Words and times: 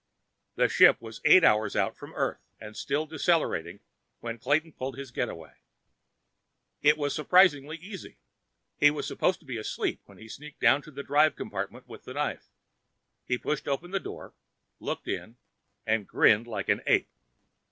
The 0.55 0.67
ship 0.67 0.99
was 0.99 1.21
eight 1.25 1.43
hours 1.43 1.75
out 1.75 1.95
from 1.95 2.15
Earth 2.15 2.41
and 2.59 2.75
still 2.75 3.05
decelerating 3.05 3.81
when 4.19 4.39
Clayton 4.39 4.71
pulled 4.73 4.97
his 4.97 5.11
getaway. 5.11 5.53
It 6.81 6.97
was 6.97 7.13
surprisingly 7.13 7.77
easy. 7.77 8.17
He 8.79 8.89
was 8.89 9.05
supposed 9.07 9.39
to 9.41 9.45
be 9.45 9.57
asleep 9.57 10.01
when 10.05 10.17
he 10.17 10.27
sneaked 10.27 10.59
down 10.59 10.81
to 10.81 10.91
the 10.91 11.03
drive 11.03 11.35
compartment 11.35 11.87
with 11.87 12.05
the 12.05 12.15
knife. 12.15 12.47
He 13.27 13.37
pushed 13.37 13.67
open 13.67 13.91
the 13.91 13.99
door, 13.99 14.33
looked 14.79 15.07
in, 15.07 15.37
and 15.85 16.07
grinned 16.07 16.47
like 16.47 16.67
an 16.69 16.81
ape. 16.87 17.11